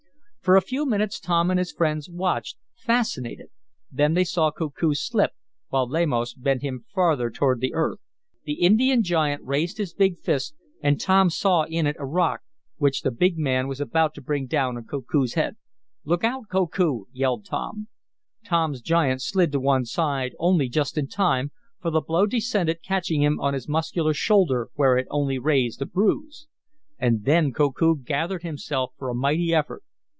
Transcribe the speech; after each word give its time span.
For 0.43 0.55
a 0.55 0.61
few 0.61 0.87
minutes 0.87 1.19
Tom 1.19 1.51
and 1.51 1.59
his 1.59 1.71
friends 1.71 2.09
watched, 2.09 2.57
fascinated. 2.75 3.49
Then 3.91 4.15
they 4.15 4.23
saw 4.23 4.49
Koku 4.49 4.95
slip, 4.95 5.33
while 5.69 5.87
Lamos 5.87 6.33
bent 6.33 6.63
him 6.63 6.83
farther 6.91 7.29
toward 7.29 7.61
the 7.61 7.75
earth. 7.75 7.99
The 8.45 8.53
Indian 8.53 9.03
giant 9.03 9.43
raised 9.43 9.77
his 9.77 9.93
big 9.93 10.17
fist, 10.17 10.55
and 10.81 10.99
Tom 10.99 11.29
saw 11.29 11.65
in 11.65 11.85
it 11.85 11.95
a 11.99 12.07
rock, 12.07 12.41
which 12.77 13.01
the 13.03 13.11
big 13.11 13.37
man 13.37 13.67
was 13.67 13.79
about 13.79 14.15
to 14.15 14.21
bring 14.21 14.47
down 14.47 14.77
on 14.77 14.85
Koku's 14.85 15.35
head. 15.35 15.57
"Look 16.05 16.23
out, 16.23 16.47
Koku!" 16.49 17.05
yelled 17.13 17.45
Tom. 17.45 17.87
Tom's 18.43 18.81
giant 18.81 19.21
slid 19.21 19.51
to 19.51 19.59
one 19.59 19.85
side 19.85 20.33
only 20.39 20.69
just 20.69 20.97
in 20.97 21.07
time, 21.07 21.51
for 21.79 21.91
the 21.91 22.01
blow 22.01 22.25
descended, 22.25 22.79
catching 22.81 23.21
him 23.21 23.39
on 23.39 23.53
his 23.53 23.69
muscular 23.69 24.15
shoulder 24.15 24.69
where 24.73 24.97
it 24.97 25.05
only 25.11 25.37
raised 25.37 25.83
a 25.83 25.85
bruise. 25.85 26.47
And 26.97 27.25
then 27.25 27.53
Koku 27.53 27.95
gathered 27.95 28.41
himself 28.41 28.93
for 28.97 29.07
a 29.07 29.13
mighty 29.13 29.53
effort. 29.53 29.83